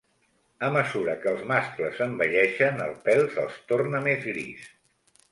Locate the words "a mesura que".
0.67-1.27